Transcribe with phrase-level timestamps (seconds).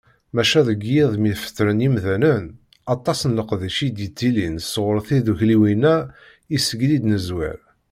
[0.35, 2.45] Maca deg yiḍ mi fetren yimdanen,
[2.95, 5.95] aṭas n leqdic i d-yettilin sɣur tiddukkliwin-a
[6.55, 7.57] iseg i d-nezwar.